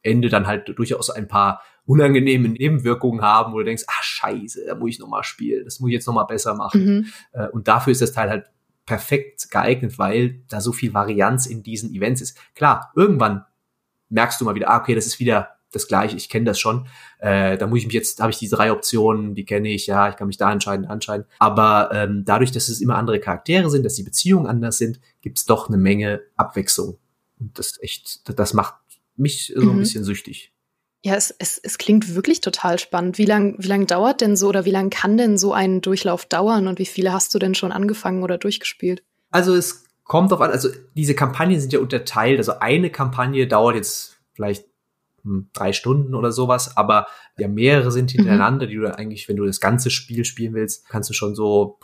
Ende 0.01 0.29
dann 0.29 0.47
halt 0.47 0.71
durchaus 0.77 1.09
ein 1.09 1.27
paar 1.27 1.61
unangenehme 1.89 2.49
Nebenwirkungen 2.49 3.23
haben, 3.23 3.51
wo 3.51 3.57
du 3.57 3.65
denkst, 3.65 3.85
ah 3.87 4.01
scheiße, 4.03 4.65
da 4.67 4.75
muss 4.75 4.91
ich 4.91 4.99
nochmal 4.99 5.23
spielen, 5.23 5.65
das 5.65 5.79
muss 5.79 5.89
ich 5.89 5.95
jetzt 5.95 6.05
nochmal 6.05 6.27
besser 6.27 6.53
machen. 6.53 6.85
Mhm. 6.85 7.05
Äh, 7.31 7.47
und 7.47 7.67
dafür 7.67 7.91
ist 7.91 8.01
das 8.01 8.13
Teil 8.13 8.29
halt 8.29 8.45
perfekt 8.85 9.49
geeignet, 9.49 9.97
weil 9.97 10.43
da 10.49 10.61
so 10.61 10.71
viel 10.71 10.93
Varianz 10.93 11.47
in 11.47 11.63
diesen 11.63 11.91
Events 11.91 12.21
ist. 12.21 12.37
Klar, 12.53 12.91
irgendwann 12.95 13.43
merkst 14.09 14.39
du 14.39 14.45
mal 14.45 14.53
wieder, 14.53 14.69
ah, 14.69 14.77
okay, 14.77 14.93
das 14.93 15.07
ist 15.07 15.19
wieder 15.19 15.55
das 15.71 15.87
gleiche, 15.87 16.15
ich 16.15 16.29
kenne 16.29 16.45
das 16.45 16.59
schon. 16.59 16.87
Äh, 17.17 17.57
da 17.57 17.65
muss 17.65 17.79
ich 17.79 17.85
mich 17.85 17.95
jetzt, 17.95 18.21
habe 18.21 18.31
ich 18.31 18.37
diese 18.37 18.55
drei 18.55 18.71
Optionen, 18.71 19.33
die 19.33 19.45
kenne 19.45 19.69
ich, 19.69 19.87
ja, 19.87 20.09
ich 20.09 20.15
kann 20.15 20.27
mich 20.27 20.37
da 20.37 20.51
entscheiden, 20.51 20.87
entscheiden. 20.87 21.25
Aber 21.39 21.89
ähm, 21.91 22.23
dadurch, 22.23 22.51
dass 22.51 22.69
es 22.69 22.81
immer 22.81 22.97
andere 22.97 23.19
Charaktere 23.19 23.67
sind, 23.71 23.83
dass 23.83 23.95
die 23.95 24.03
Beziehungen 24.03 24.45
anders 24.45 24.77
sind, 24.77 24.99
gibt's 25.21 25.45
doch 25.45 25.69
eine 25.69 25.77
Menge 25.77 26.21
Abwechslung. 26.37 26.99
Und 27.39 27.57
das 27.57 27.81
echt, 27.81 28.29
das 28.37 28.53
macht 28.53 28.75
mich 29.15 29.53
so 29.55 29.71
ein 29.71 29.75
mhm. 29.75 29.79
bisschen 29.79 30.03
süchtig. 30.03 30.53
Ja, 31.03 31.15
es, 31.15 31.33
es, 31.39 31.57
es 31.57 31.77
klingt 31.77 32.13
wirklich 32.13 32.41
total 32.41 32.77
spannend. 32.77 33.17
Wie 33.17 33.25
lang, 33.25 33.55
wie 33.57 33.67
lang 33.67 33.87
dauert 33.87 34.19
denn 34.19 34.35
so 34.35 34.49
oder 34.49 34.65
wie 34.65 34.71
lang 34.71 34.89
kann 34.89 35.17
denn 35.17 35.37
so 35.37 35.53
ein 35.53 35.79
Durchlauf 35.79 36.25
dauern 36.25 36.67
und 36.67 36.77
wie 36.77 36.85
viele 36.85 37.13
hast 37.13 37.33
du 37.33 37.39
denn 37.39 37.55
schon 37.55 37.71
angefangen 37.71 38.21
oder 38.21 38.37
durchgespielt? 38.37 39.01
Also 39.31 39.55
es 39.55 39.85
kommt 40.03 40.33
auf 40.33 40.41
an, 40.41 40.51
also 40.51 40.69
diese 40.95 41.15
Kampagnen 41.15 41.59
sind 41.59 41.71
ja 41.71 41.79
unterteilt. 41.79 42.37
Also 42.37 42.59
eine 42.59 42.89
Kampagne 42.89 43.47
dauert 43.47 43.75
jetzt 43.75 44.17
vielleicht 44.33 44.65
hm, 45.23 45.49
drei 45.53 45.71
Stunden 45.71 46.15
oder 46.15 46.33
sowas, 46.33 46.75
aber 46.75 47.07
ja 47.37 47.47
mehrere 47.47 47.91
sind 47.91 48.11
mhm. 48.13 48.17
hintereinander, 48.17 48.65
mhm. 48.65 48.69
die 48.69 48.75
du 48.75 48.97
eigentlich, 48.97 49.29
wenn 49.29 49.37
du 49.37 49.45
das 49.45 49.61
ganze 49.61 49.89
Spiel 49.91 50.25
spielen 50.25 50.53
willst, 50.53 50.89
kannst 50.89 51.09
du 51.09 51.13
schon 51.13 51.33
so 51.33 51.79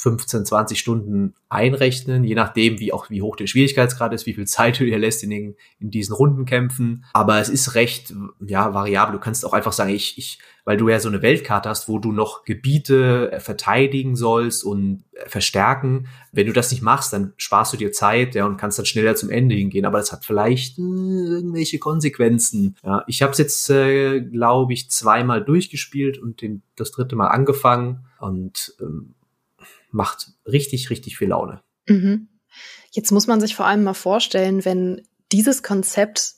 15, 0.00 0.46
20 0.46 0.78
Stunden 0.78 1.34
einrechnen, 1.50 2.24
je 2.24 2.34
nachdem, 2.34 2.80
wie 2.80 2.90
auch 2.90 3.10
wie 3.10 3.20
hoch 3.20 3.36
der 3.36 3.46
Schwierigkeitsgrad 3.46 4.14
ist, 4.14 4.24
wie 4.24 4.32
viel 4.32 4.46
Zeit 4.46 4.80
du 4.80 4.86
dir 4.86 4.98
lässt 4.98 5.22
in, 5.22 5.28
den, 5.28 5.56
in 5.78 5.90
diesen 5.90 6.14
Rundenkämpfen. 6.14 7.04
Aber 7.12 7.38
es 7.38 7.50
ist 7.50 7.74
recht 7.74 8.14
ja 8.40 8.72
variabel. 8.72 9.12
Du 9.12 9.20
kannst 9.20 9.44
auch 9.44 9.52
einfach 9.52 9.74
sagen, 9.74 9.90
ich, 9.90 10.16
ich, 10.16 10.38
weil 10.64 10.78
du 10.78 10.88
ja 10.88 11.00
so 11.00 11.10
eine 11.10 11.20
Weltkarte 11.20 11.68
hast, 11.68 11.86
wo 11.86 11.98
du 11.98 12.12
noch 12.12 12.44
Gebiete 12.44 13.30
äh, 13.30 13.40
verteidigen 13.40 14.16
sollst 14.16 14.64
und 14.64 15.04
äh, 15.12 15.28
verstärken. 15.28 16.08
Wenn 16.32 16.46
du 16.46 16.54
das 16.54 16.70
nicht 16.70 16.80
machst, 16.80 17.12
dann 17.12 17.34
sparst 17.36 17.74
du 17.74 17.76
dir 17.76 17.92
Zeit, 17.92 18.34
ja, 18.34 18.46
und 18.46 18.56
kannst 18.56 18.78
dann 18.78 18.86
schneller 18.86 19.16
zum 19.16 19.28
Ende 19.28 19.54
hingehen. 19.54 19.84
Aber 19.84 19.98
das 19.98 20.12
hat 20.12 20.24
vielleicht 20.24 20.78
äh, 20.78 20.80
irgendwelche 20.80 21.78
Konsequenzen. 21.78 22.74
Ja, 22.82 23.04
ich 23.06 23.20
habe 23.20 23.32
es 23.32 23.38
jetzt, 23.38 23.68
äh, 23.68 24.22
glaube 24.22 24.72
ich, 24.72 24.90
zweimal 24.90 25.44
durchgespielt 25.44 26.16
und 26.16 26.40
den, 26.40 26.62
das 26.76 26.90
dritte 26.90 27.16
Mal 27.16 27.28
angefangen 27.28 28.06
und 28.18 28.74
ähm, 28.80 29.14
macht 29.92 30.32
richtig, 30.46 30.90
richtig 30.90 31.18
viel 31.18 31.28
Laune. 31.28 31.62
Mhm. 31.86 32.28
Jetzt 32.90 33.12
muss 33.12 33.26
man 33.26 33.40
sich 33.40 33.54
vor 33.54 33.66
allem 33.66 33.84
mal 33.84 33.94
vorstellen, 33.94 34.64
wenn 34.64 35.02
dieses 35.32 35.62
Konzept 35.62 36.34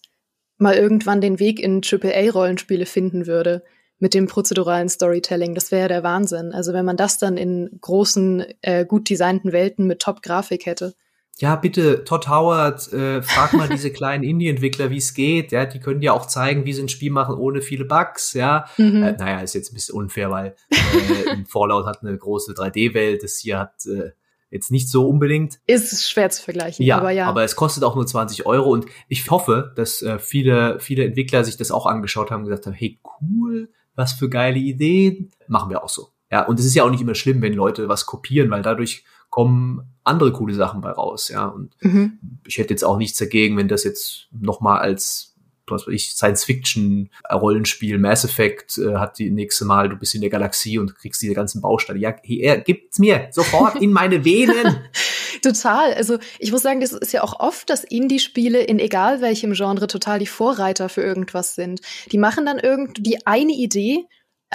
mal 0.58 0.74
irgendwann 0.74 1.20
den 1.20 1.38
Weg 1.38 1.60
in 1.60 1.82
AAA-Rollenspiele 1.82 2.86
finden 2.86 3.26
würde 3.26 3.64
mit 3.98 4.14
dem 4.14 4.26
prozeduralen 4.26 4.88
Storytelling. 4.88 5.54
Das 5.54 5.70
wäre 5.70 5.82
ja 5.82 5.88
der 5.88 6.02
Wahnsinn. 6.02 6.52
Also 6.52 6.72
wenn 6.72 6.84
man 6.84 6.96
das 6.96 7.18
dann 7.18 7.36
in 7.36 7.78
großen, 7.80 8.44
äh, 8.60 8.84
gut 8.84 9.08
designten 9.08 9.52
Welten 9.52 9.86
mit 9.86 10.00
Top-Grafik 10.00 10.66
hätte. 10.66 10.94
Ja, 11.38 11.56
bitte, 11.56 12.04
Todd 12.04 12.28
Howard, 12.28 12.92
äh, 12.92 13.22
frag 13.22 13.54
mal 13.54 13.68
diese 13.68 13.90
kleinen 13.92 14.22
Indie-Entwickler, 14.22 14.90
wie 14.90 14.98
es 14.98 15.14
geht. 15.14 15.50
Ja, 15.50 15.64
die 15.64 15.80
können 15.80 16.00
dir 16.00 16.14
auch 16.14 16.26
zeigen, 16.26 16.66
wie 16.66 16.72
sie 16.72 16.82
ein 16.82 16.88
Spiel 16.88 17.10
machen 17.10 17.34
ohne 17.34 17.62
viele 17.62 17.84
Bugs. 17.84 18.34
Ja, 18.34 18.66
mhm. 18.76 19.02
äh, 19.02 19.12
naja, 19.12 19.40
ist 19.40 19.54
jetzt 19.54 19.72
ein 19.72 19.74
bisschen 19.74 19.96
unfair, 19.96 20.30
weil 20.30 20.54
äh, 20.70 21.44
Fallout 21.48 21.86
hat 21.86 22.02
eine 22.02 22.16
große 22.16 22.52
3D-Welt, 22.52 23.22
das 23.22 23.38
hier 23.38 23.58
hat 23.58 23.86
äh, 23.86 24.10
jetzt 24.50 24.70
nicht 24.70 24.90
so 24.90 25.08
unbedingt. 25.08 25.58
Ist 25.66 26.08
schwer 26.08 26.28
zu 26.30 26.42
vergleichen, 26.42 26.84
ja, 26.84 26.98
aber 26.98 27.10
ja. 27.10 27.26
Aber 27.26 27.42
es 27.42 27.56
kostet 27.56 27.82
auch 27.82 27.96
nur 27.96 28.06
20 28.06 28.44
Euro 28.46 28.70
und 28.70 28.86
ich 29.08 29.28
hoffe, 29.30 29.72
dass 29.74 30.02
äh, 30.02 30.18
viele, 30.18 30.78
viele 30.78 31.04
Entwickler 31.04 31.42
sich 31.44 31.56
das 31.56 31.70
auch 31.70 31.86
angeschaut 31.86 32.30
haben 32.30 32.42
und 32.42 32.48
gesagt 32.48 32.66
haben, 32.66 32.74
hey, 32.74 33.00
cool, 33.20 33.70
was 33.94 34.12
für 34.12 34.28
geile 34.28 34.58
Ideen, 34.58 35.30
machen 35.48 35.70
wir 35.70 35.82
auch 35.82 35.88
so. 35.88 36.08
Ja, 36.30 36.44
und 36.44 36.60
es 36.60 36.66
ist 36.66 36.74
ja 36.74 36.84
auch 36.84 36.90
nicht 36.90 37.00
immer 37.00 37.14
schlimm, 37.14 37.42
wenn 37.42 37.54
Leute 37.54 37.88
was 37.88 38.06
kopieren, 38.06 38.50
weil 38.50 38.62
dadurch 38.62 39.04
kommen 39.28 39.91
andere 40.04 40.32
coole 40.32 40.54
Sachen 40.54 40.80
bei 40.80 40.90
raus, 40.90 41.28
ja. 41.28 41.46
Und 41.46 41.74
mhm. 41.80 42.18
ich 42.46 42.58
hätte 42.58 42.74
jetzt 42.74 42.84
auch 42.84 42.98
nichts 42.98 43.18
dagegen, 43.18 43.56
wenn 43.56 43.68
das 43.68 43.84
jetzt 43.84 44.28
nochmal 44.32 44.80
als 44.80 45.32
was 45.68 45.86
weiß 45.86 45.94
ich, 45.94 46.14
Science-Fiction-Rollenspiel, 46.14 47.98
Mass 47.98 48.24
Effect 48.24 48.78
äh, 48.78 48.96
hat 48.96 49.18
die 49.18 49.30
nächste 49.30 49.64
Mal, 49.64 49.88
du 49.88 49.96
bist 49.96 50.14
in 50.14 50.20
der 50.20 50.30
Galaxie 50.30 50.78
und 50.78 50.94
kriegst 50.96 51.22
diese 51.22 51.34
ganzen 51.34 51.60
Bausteine. 51.60 51.98
Ja, 51.98 52.14
hier, 52.22 52.58
gibt's 52.58 52.98
mir 52.98 53.28
sofort 53.30 53.76
in 53.76 53.92
meine 53.92 54.24
Venen. 54.24 54.80
Total. 55.42 55.94
Also 55.94 56.18
ich 56.38 56.52
muss 56.52 56.62
sagen, 56.62 56.80
das 56.80 56.92
ist 56.92 57.12
ja 57.12 57.22
auch 57.22 57.40
oft, 57.40 57.70
dass 57.70 57.84
Indie-Spiele 57.84 58.62
in 58.62 58.78
egal 58.78 59.20
welchem 59.20 59.52
Genre 59.54 59.86
total 59.86 60.18
die 60.18 60.26
Vorreiter 60.26 60.88
für 60.88 61.02
irgendwas 61.02 61.54
sind. 61.54 61.80
Die 62.10 62.18
machen 62.18 62.46
dann 62.46 62.58
irgend 62.58 63.04
die 63.06 63.26
eine 63.26 63.52
Idee 63.52 64.06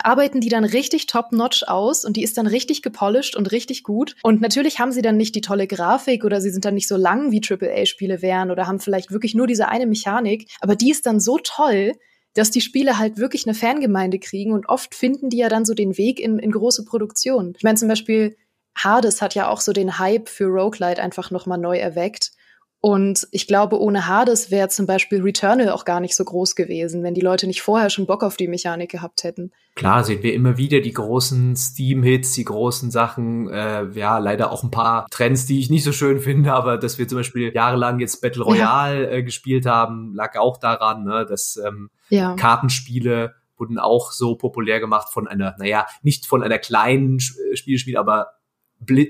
arbeiten 0.04 0.42
die 0.42 0.50
dann 0.50 0.63
richtig 0.63 1.08
top-notch 1.08 1.63
aus 1.68 2.06
und 2.06 2.18
die 2.18 2.24
ist 2.24 2.38
dann 2.38 2.48
richtig 2.48 2.82
gepolished 2.82 3.36
und 3.36 3.51
richtig 3.51 3.84
gut. 3.84 4.16
Und 4.24 4.42
natürlich 4.42 4.80
haben 4.80 4.92
sie 4.92 5.01
dann 5.01 5.18
nicht 5.18 5.36
die 5.36 5.42
tolle 5.42 5.68
Grafik 5.68 6.24
oder 6.24 6.42
sie 6.42 6.50
sind 6.50 6.66
dann 6.66 6.75
nicht 6.75 6.88
so 6.88 6.98
lang 6.98 7.32
wie 7.32 7.42
AAA-Spiele 7.42 8.22
wären 8.22 8.51
oder 8.51 8.68
haben 8.68 8.80
vielleicht 8.80 9.12
wirklich 9.12 9.36
nur 9.36 9.48
diese 9.48 9.68
eine 9.70 9.86
Mechanik, 9.86 10.50
aber 10.60 10.75
die 10.75 10.92
ist 10.92 11.06
dann 11.06 11.20
so 11.20 11.38
toll, 11.44 11.94
dass 12.34 12.51
die 12.51 12.62
Spiele 12.62 13.00
halt 13.00 13.18
wirklich 13.18 13.48
eine 13.48 13.56
Fangemeinde 13.56 14.20
kriegen 14.20 14.54
und 14.54 14.70
oft 14.70 14.94
finden 14.94 15.30
die 15.30 15.38
ja 15.38 15.50
dann 15.50 15.66
so 15.66 15.74
den 15.74 15.98
Weg 15.98 16.20
in, 16.20 16.38
in 16.38 16.51
große 16.51 16.86
Produktionen. 16.86 17.54
Ich 17.58 17.63
meine 17.63 17.77
zum 17.77 17.88
Beispiel 17.88 18.38
Hades 18.77 19.22
hat 19.22 19.34
ja 19.34 19.50
auch 19.50 19.60
so 19.60 19.74
den 19.74 19.98
Hype 19.98 20.30
für 20.30 20.46
Roguelite 20.46 21.01
einfach 21.01 21.32
nochmal 21.32 21.58
neu 21.58 21.77
erweckt. 21.77 22.32
Und 22.79 23.27
ich 23.31 23.48
glaube, 23.48 23.81
ohne 23.81 24.07
Hades 24.07 24.51
wäre 24.51 24.69
zum 24.69 24.86
Beispiel 24.86 25.22
Returnal 25.22 25.69
auch 25.69 25.84
gar 25.84 26.00
nicht 26.00 26.15
so 26.15 26.24
groß 26.24 26.55
gewesen, 26.55 27.01
wenn 27.01 27.15
die 27.15 27.22
Leute 27.22 27.48
nicht 27.48 27.63
vorher 27.63 27.89
schon 27.89 28.05
Bock 28.05 28.24
auf 28.24 28.38
die 28.38 28.48
Mechanik 28.48 28.91
gehabt 28.91 29.24
hätten. 29.24 29.51
Klar 29.75 30.03
sehen 30.03 30.22
wir 30.22 30.34
immer 30.34 30.57
wieder 30.57 30.79
die 30.79 30.93
großen 30.93 31.55
Steam-Hits, 31.55 32.34
die 32.34 32.46
großen 32.46 32.91
Sachen, 32.91 33.50
äh, 33.50 33.86
ja, 33.93 34.19
leider 34.19 34.51
auch 34.51 34.63
ein 34.63 34.72
paar 34.72 35.07
Trends, 35.10 35.48
die 35.48 35.60
ich 35.60 35.72
nicht 35.72 35.84
so 35.84 35.91
schön 35.91 36.19
finde, 36.19 36.53
aber 36.53 36.77
dass 36.77 37.00
wir 37.00 37.07
zum 37.07 37.17
Beispiel 37.17 37.51
jahrelang 37.53 38.00
jetzt 38.00 38.22
Battle 38.22 38.43
Royale 38.43 39.03
ja. 39.03 39.10
äh, 39.10 39.24
gespielt 39.24 39.65
haben, 39.65 40.13
lag 40.13 40.38
auch 40.38 40.57
daran, 40.57 41.03
ne, 41.03 41.25
dass 41.27 41.57
ähm, 41.57 41.89
ja. 42.10 42.36
Kartenspiele 42.36 43.34
wurden 43.57 43.79
auch 43.79 44.12
so 44.12 44.36
populär 44.36 44.79
gemacht 44.79 45.10
von 45.12 45.27
einer, 45.27 45.55
naja, 45.57 45.88
nicht 46.03 46.27
von 46.27 46.43
einer 46.43 46.60
kleinen 46.60 47.19
Spielspiel, 47.19 47.98
aber 47.98 48.37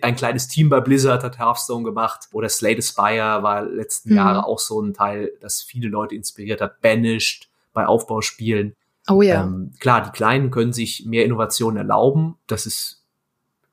ein 0.01 0.15
kleines 0.15 0.47
Team 0.47 0.69
bei 0.69 0.79
Blizzard 0.79 1.23
hat 1.23 1.39
Hearthstone 1.39 1.83
gemacht 1.83 2.29
oder 2.31 2.49
Slay 2.49 2.79
the 2.79 2.87
Spire 2.87 3.43
war 3.43 3.63
letzten 3.63 4.11
mhm. 4.11 4.17
Jahre 4.17 4.45
auch 4.45 4.59
so 4.59 4.81
ein 4.81 4.93
Teil, 4.93 5.31
das 5.41 5.61
viele 5.61 5.89
Leute 5.89 6.15
inspiriert 6.15 6.61
hat. 6.61 6.81
Banished 6.81 7.49
bei 7.73 7.85
Aufbauspielen. 7.85 8.75
Oh 9.09 9.21
ja. 9.21 9.43
Ähm, 9.43 9.73
klar, 9.79 10.01
die 10.03 10.11
Kleinen 10.11 10.51
können 10.51 10.73
sich 10.73 11.05
mehr 11.05 11.25
Innovationen 11.25 11.77
erlauben. 11.77 12.35
Das 12.47 12.65
ist 12.65 13.05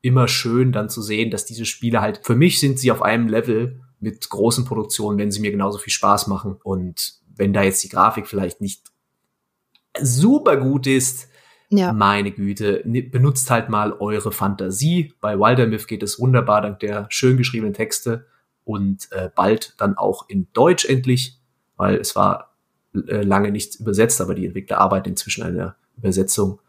immer 0.03 0.29
schön 0.29 0.73
dann 0.73 0.89
zu 0.89 1.01
sehen, 1.01 1.31
dass 1.31 1.47
diese 1.47 1.65
Spiele 1.65 2.01
halt, 2.01 2.21
für 2.25 2.35
mich 2.37 2.61
sind 2.61 2.79
sie 2.79 2.93
auf 2.93 3.03
einem 3.03 3.29
Level 3.29 3.81
mit 4.01 4.29
großen 4.29 4.65
Produktionen, 4.65 5.19
wenn 5.19 5.31
sie 5.31 5.41
mir 5.41 5.51
genauso 5.51 5.79
viel 5.79 5.93
Spaß 5.93 6.27
machen. 6.27 6.57
Und 6.63 7.15
wenn 7.35 7.53
da 7.53 7.63
jetzt 7.63 7.83
die 7.83 7.89
Grafik 7.89 8.27
vielleicht 8.27 8.61
nicht 8.61 8.83
super 9.99 10.57
gut 10.57 10.87
ist, 10.87 11.29
ja. 11.71 11.93
Meine 11.93 12.31
Güte, 12.31 12.83
benutzt 12.85 13.51
halt 13.51 13.69
mal 13.69 13.93
eure 13.93 14.33
Fantasie. 14.33 15.15
Bei 15.21 15.39
Wildermyth 15.39 15.89
geht 15.89 16.03
es 16.03 16.21
wunderbar 16.21 16.61
dank 16.61 16.81
der 16.81 17.07
schön 17.09 17.37
geschriebenen 17.37 17.75
Texte 17.75 18.27
und 18.65 19.11
äh, 19.13 19.31
bald 19.35 19.75
dann 19.79 19.97
auch 19.97 20.29
in 20.29 20.49
Deutsch 20.53 20.85
endlich, 20.85 21.39
weil 21.77 21.97
es 21.97 22.15
war 22.17 22.55
äh, 22.95 23.23
lange 23.23 23.51
nicht 23.51 23.81
übersetzt, 23.81 24.21
aber 24.21 24.35
die 24.35 24.47
Entwickler 24.47 24.79
arbeiten 24.79 25.11
inzwischen 25.11 25.43
an 25.43 25.55
einer 25.55 25.77
Übersetzung. 25.97 26.61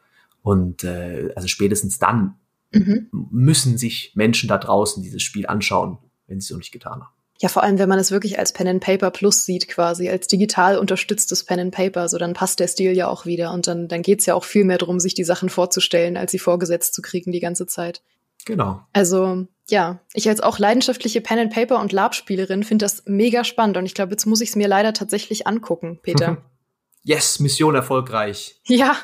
Und 0.42 0.84
äh, 0.84 1.32
also 1.36 1.48
spätestens 1.48 2.00
dann 2.00 2.36
mhm. 2.72 3.08
müssen 3.12 3.78
sich 3.78 4.12
Menschen 4.16 4.48
da 4.48 4.58
draußen 4.58 5.02
dieses 5.04 5.24
Spiel 5.24 5.48
anschauen, 5.48 5.98
wenn 6.28 6.40
sie 6.40 6.46
es 6.46 6.52
noch 6.52 6.58
nicht 6.60 6.72
getan 6.72 7.02
haben. 7.02 7.15
Ja, 7.42 7.50
vor 7.50 7.64
allem, 7.64 7.80
wenn 7.80 7.90
man 7.90 8.00
es 8.00 8.12
wirklich 8.12 8.40
als 8.40 8.54
Pen 8.54 8.68
and 8.68 8.84
Paper 8.84 9.12
Plus 9.12 9.46
sieht, 9.46 9.68
quasi, 9.68 10.10
als 10.10 10.28
digital 10.28 10.78
unterstütztes 10.78 11.44
Pen 11.44 11.60
and 11.60 11.76
Paper, 11.76 12.08
so 12.08 12.18
dann 12.18 12.34
passt 12.34 12.60
der 12.60 12.68
Stil 12.68 12.96
ja 12.96 13.08
auch 13.08 13.26
wieder. 13.26 13.52
Und 13.52 13.68
dann, 13.68 13.90
dann 13.90 14.02
geht's 14.02 14.26
ja 14.26 14.36
auch 14.36 14.46
viel 14.46 14.64
mehr 14.64 14.78
darum, 14.78 15.00
sich 15.00 15.16
die 15.16 15.26
Sachen 15.26 15.50
vorzustellen, 15.50 16.16
als 16.16 16.32
sie 16.32 16.40
vorgesetzt 16.40 16.94
zu 16.94 17.02
kriegen 17.02 17.32
die 17.32 17.42
ganze 17.42 17.66
Zeit. 17.66 18.02
Genau. 18.46 18.82
Also, 18.94 19.48
ja, 19.68 20.00
ich 20.14 20.30
als 20.30 20.40
auch 20.40 20.60
leidenschaftliche 20.60 21.20
Pen 21.20 21.40
and 21.40 21.54
Paper 21.54 21.80
und 21.80 21.92
Lab-Spielerin 21.92 22.64
finde 22.64 22.86
das 22.86 23.04
mega 23.06 23.44
spannend 23.44 23.78
und 23.78 23.86
ich 23.86 23.96
glaube, 23.96 24.12
jetzt 24.12 24.26
muss 24.26 24.42
ich 24.42 24.50
es 24.50 24.56
mir 24.56 24.68
leider 24.68 24.94
tatsächlich 24.94 25.48
angucken, 25.48 26.00
Peter. 26.02 26.38
yes, 27.04 27.40
Mission 27.40 27.76
erfolgreich. 27.76 28.62
Ja, 28.66 28.96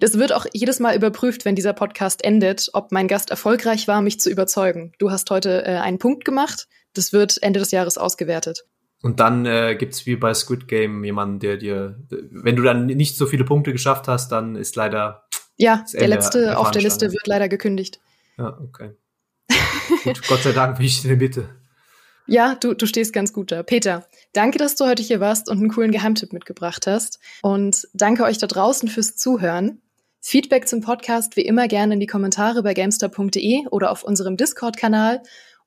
das 0.00 0.18
wird 0.18 0.32
auch 0.32 0.46
jedes 0.52 0.80
Mal 0.80 0.96
überprüft, 0.96 1.44
wenn 1.44 1.56
dieser 1.56 1.72
Podcast 1.72 2.24
endet, 2.24 2.70
ob 2.72 2.92
mein 2.92 3.08
Gast 3.08 3.30
erfolgreich 3.30 3.88
war, 3.88 4.00
mich 4.00 4.20
zu 4.20 4.30
überzeugen. 4.30 4.92
Du 4.98 5.10
hast 5.10 5.30
heute 5.30 5.64
äh, 5.64 5.76
einen 5.76 5.98
Punkt 5.98 6.24
gemacht. 6.24 6.68
Das 6.96 7.12
wird 7.12 7.42
Ende 7.42 7.60
des 7.60 7.70
Jahres 7.70 7.98
ausgewertet. 7.98 8.64
Und 9.02 9.20
dann 9.20 9.46
äh, 9.46 9.76
gibt 9.78 10.06
wie 10.06 10.16
bei 10.16 10.32
Squid 10.34 10.68
Game 10.68 11.04
jemanden, 11.04 11.38
der 11.38 11.58
dir, 11.58 11.98
wenn 12.08 12.56
du 12.56 12.62
dann 12.62 12.86
nicht 12.86 13.16
so 13.16 13.26
viele 13.26 13.44
Punkte 13.44 13.72
geschafft 13.72 14.08
hast, 14.08 14.32
dann 14.32 14.56
ist 14.56 14.74
leider. 14.76 15.28
Ja, 15.56 15.84
der 15.92 16.08
letzte 16.08 16.40
der 16.40 16.58
auf 16.58 16.70
der 16.70 16.82
Liste 16.82 17.12
wird 17.12 17.26
leider 17.26 17.48
gekündigt. 17.48 18.00
Ja, 18.38 18.58
okay. 18.60 18.90
Gut, 20.04 20.26
Gott 20.28 20.42
sei 20.42 20.52
Dank 20.52 20.76
bin 20.76 20.86
ich 20.86 21.02
in 21.04 21.08
der 21.08 21.18
Mitte. 21.18 21.48
Ja, 22.28 22.56
du, 22.56 22.74
du 22.74 22.86
stehst 22.86 23.12
ganz 23.12 23.32
gut 23.32 23.52
da. 23.52 23.62
Peter, 23.62 24.04
danke, 24.32 24.58
dass 24.58 24.74
du 24.74 24.84
heute 24.84 25.00
hier 25.00 25.20
warst 25.20 25.48
und 25.48 25.58
einen 25.58 25.68
coolen 25.70 25.92
Geheimtipp 25.92 26.32
mitgebracht 26.32 26.88
hast. 26.88 27.20
Und 27.40 27.86
danke 27.94 28.24
euch 28.24 28.36
da 28.36 28.48
draußen 28.48 28.88
fürs 28.88 29.14
Zuhören. 29.14 29.80
Feedback 30.20 30.66
zum 30.66 30.80
Podcast 30.80 31.36
wie 31.36 31.42
immer 31.42 31.68
gerne 31.68 31.94
in 31.94 32.00
die 32.00 32.08
Kommentare 32.08 32.64
bei 32.64 32.74
gamestar.de 32.74 33.68
oder 33.70 33.92
auf 33.92 34.02
unserem 34.02 34.36
Discord-Kanal. 34.36 35.22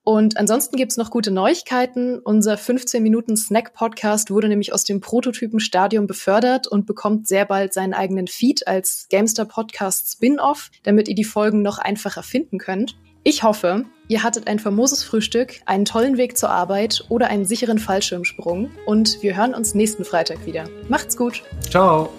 Und 0.10 0.38
ansonsten 0.38 0.76
gibt's 0.76 0.98
noch 0.98 1.12
gute 1.12 1.30
Neuigkeiten. 1.30 2.18
Unser 2.18 2.58
15 2.58 3.04
Minuten 3.04 3.38
Snack-Podcast 3.38 4.32
wurde 4.32 4.48
nämlich 4.48 4.74
aus 4.74 4.84
dem 4.84 5.02
Prototypen-Stadium 5.02 6.08
befördert 6.08 6.66
und 6.66 6.88
bekommt 6.88 7.28
sehr 7.28 7.46
bald 7.46 7.76
seinen 7.76 7.94
eigenen 7.94 8.26
Feed 8.26 8.68
als 8.68 9.06
Gamester 9.12 9.46
Podcast 9.46 10.12
Spin-off, 10.14 10.72
damit 10.82 11.10
ihr 11.10 11.14
die 11.14 11.24
Folgen 11.24 11.62
noch 11.62 11.78
einfacher 11.78 12.24
finden 12.24 12.58
könnt. 12.58 12.98
Ich 13.24 13.44
hoffe, 13.44 13.86
ihr 14.08 14.24
hattet 14.24 14.48
ein 14.48 14.58
famoses 14.58 15.04
Frühstück, 15.04 15.62
einen 15.68 15.86
tollen 15.86 16.18
Weg 16.18 16.40
zur 16.40 16.50
Arbeit 16.50 17.06
oder 17.10 17.28
einen 17.28 17.46
sicheren 17.46 17.78
Fallschirmsprung 17.78 18.72
und 18.88 19.22
wir 19.22 19.38
hören 19.38 19.54
uns 19.54 19.76
nächsten 19.76 20.06
Freitag 20.06 20.44
wieder. 20.48 20.68
Macht's 20.88 21.18
gut. 21.18 21.44
Ciao. 21.70 22.10